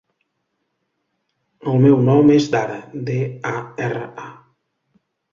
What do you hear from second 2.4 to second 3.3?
Dara: de,